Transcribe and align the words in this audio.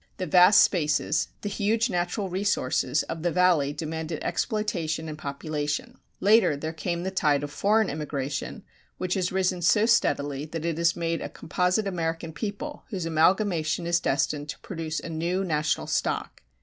The 0.17 0.25
vast 0.25 0.63
spaces, 0.63 1.27
the 1.41 1.47
huge 1.47 1.87
natural 1.87 2.27
resources, 2.27 3.03
of 3.03 3.21
the 3.21 3.29
Valley 3.31 3.71
demanded 3.71 4.23
exploitation 4.23 5.07
and 5.07 5.15
population. 5.15 5.99
Later 6.19 6.57
there 6.57 6.73
came 6.73 7.03
the 7.03 7.11
tide 7.11 7.43
of 7.43 7.51
foreign 7.51 7.87
immigration 7.87 8.63
which 8.97 9.13
has 9.13 9.31
risen 9.31 9.61
so 9.61 9.85
steadily 9.85 10.45
that 10.45 10.65
it 10.65 10.79
has 10.79 10.95
made 10.95 11.21
a 11.21 11.29
composite 11.29 11.85
American 11.85 12.33
people 12.33 12.83
whose 12.89 13.05
amalgamation 13.05 13.85
is 13.85 13.99
destined 13.99 14.49
to 14.49 14.59
produce 14.61 14.99
a 14.99 15.07
new 15.07 15.43
national 15.43 15.85
stock. 15.85 16.41